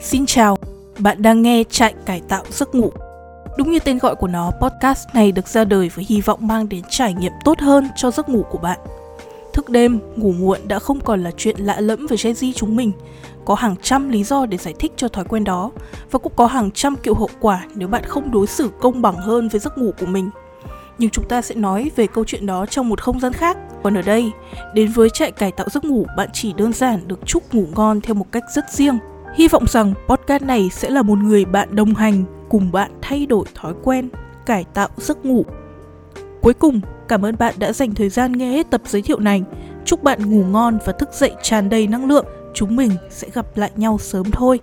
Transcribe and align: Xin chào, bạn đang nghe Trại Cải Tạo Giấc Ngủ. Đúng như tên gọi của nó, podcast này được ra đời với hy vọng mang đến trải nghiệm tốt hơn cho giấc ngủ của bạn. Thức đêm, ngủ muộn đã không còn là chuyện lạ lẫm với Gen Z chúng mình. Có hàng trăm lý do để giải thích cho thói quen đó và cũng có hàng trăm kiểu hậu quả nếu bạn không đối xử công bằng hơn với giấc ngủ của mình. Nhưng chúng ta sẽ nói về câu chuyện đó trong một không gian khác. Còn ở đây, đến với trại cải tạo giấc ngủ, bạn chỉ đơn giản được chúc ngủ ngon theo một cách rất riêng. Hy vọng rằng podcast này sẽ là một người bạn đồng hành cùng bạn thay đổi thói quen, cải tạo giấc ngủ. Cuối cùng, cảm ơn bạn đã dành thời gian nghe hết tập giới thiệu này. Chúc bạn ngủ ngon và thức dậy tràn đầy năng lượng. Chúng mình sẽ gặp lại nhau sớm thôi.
Xin 0.00 0.26
chào, 0.26 0.58
bạn 0.98 1.22
đang 1.22 1.42
nghe 1.42 1.64
Trại 1.70 1.94
Cải 2.06 2.20
Tạo 2.28 2.44
Giấc 2.50 2.74
Ngủ. 2.74 2.92
Đúng 3.58 3.70
như 3.70 3.78
tên 3.78 3.98
gọi 3.98 4.14
của 4.14 4.26
nó, 4.26 4.50
podcast 4.60 5.08
này 5.14 5.32
được 5.32 5.48
ra 5.48 5.64
đời 5.64 5.90
với 5.94 6.04
hy 6.08 6.20
vọng 6.20 6.46
mang 6.46 6.68
đến 6.68 6.82
trải 6.90 7.14
nghiệm 7.14 7.32
tốt 7.44 7.60
hơn 7.60 7.88
cho 7.96 8.10
giấc 8.10 8.28
ngủ 8.28 8.44
của 8.50 8.58
bạn. 8.58 8.78
Thức 9.52 9.68
đêm, 9.68 10.00
ngủ 10.16 10.32
muộn 10.32 10.60
đã 10.64 10.78
không 10.78 11.00
còn 11.00 11.22
là 11.24 11.30
chuyện 11.36 11.56
lạ 11.58 11.80
lẫm 11.80 12.06
với 12.06 12.18
Gen 12.22 12.34
Z 12.34 12.52
chúng 12.52 12.76
mình. 12.76 12.92
Có 13.44 13.54
hàng 13.54 13.74
trăm 13.82 14.08
lý 14.08 14.24
do 14.24 14.46
để 14.46 14.58
giải 14.58 14.74
thích 14.78 14.92
cho 14.96 15.08
thói 15.08 15.24
quen 15.24 15.44
đó 15.44 15.70
và 16.10 16.18
cũng 16.18 16.32
có 16.36 16.46
hàng 16.46 16.70
trăm 16.70 16.96
kiểu 16.96 17.14
hậu 17.14 17.30
quả 17.40 17.64
nếu 17.74 17.88
bạn 17.88 18.02
không 18.06 18.30
đối 18.30 18.46
xử 18.46 18.70
công 18.80 19.02
bằng 19.02 19.16
hơn 19.16 19.48
với 19.48 19.60
giấc 19.60 19.78
ngủ 19.78 19.90
của 20.00 20.06
mình. 20.06 20.30
Nhưng 20.98 21.10
chúng 21.10 21.28
ta 21.28 21.42
sẽ 21.42 21.54
nói 21.54 21.90
về 21.96 22.06
câu 22.06 22.24
chuyện 22.24 22.46
đó 22.46 22.66
trong 22.66 22.88
một 22.88 23.00
không 23.00 23.20
gian 23.20 23.32
khác. 23.32 23.56
Còn 23.82 23.98
ở 23.98 24.02
đây, 24.02 24.30
đến 24.74 24.92
với 24.92 25.10
trại 25.10 25.30
cải 25.30 25.52
tạo 25.52 25.68
giấc 25.70 25.84
ngủ, 25.84 26.06
bạn 26.16 26.28
chỉ 26.32 26.52
đơn 26.52 26.72
giản 26.72 27.08
được 27.08 27.18
chúc 27.26 27.54
ngủ 27.54 27.66
ngon 27.76 28.00
theo 28.00 28.14
một 28.14 28.26
cách 28.32 28.44
rất 28.54 28.64
riêng. 28.70 28.98
Hy 29.36 29.48
vọng 29.48 29.64
rằng 29.68 29.94
podcast 30.08 30.42
này 30.42 30.68
sẽ 30.72 30.90
là 30.90 31.02
một 31.02 31.18
người 31.18 31.44
bạn 31.44 31.76
đồng 31.76 31.94
hành 31.94 32.24
cùng 32.48 32.72
bạn 32.72 32.90
thay 33.02 33.26
đổi 33.26 33.44
thói 33.54 33.74
quen, 33.82 34.08
cải 34.46 34.64
tạo 34.74 34.88
giấc 34.96 35.24
ngủ. 35.24 35.44
Cuối 36.42 36.54
cùng, 36.54 36.80
cảm 37.08 37.24
ơn 37.24 37.36
bạn 37.38 37.54
đã 37.58 37.72
dành 37.72 37.94
thời 37.94 38.08
gian 38.08 38.32
nghe 38.32 38.52
hết 38.52 38.70
tập 38.70 38.80
giới 38.86 39.02
thiệu 39.02 39.20
này. 39.20 39.42
Chúc 39.84 40.02
bạn 40.02 40.30
ngủ 40.30 40.44
ngon 40.44 40.78
và 40.86 40.92
thức 40.92 41.08
dậy 41.12 41.32
tràn 41.42 41.68
đầy 41.68 41.86
năng 41.86 42.08
lượng. 42.08 42.26
Chúng 42.54 42.76
mình 42.76 42.90
sẽ 43.10 43.28
gặp 43.34 43.46
lại 43.56 43.70
nhau 43.76 43.98
sớm 43.98 44.30
thôi. 44.32 44.60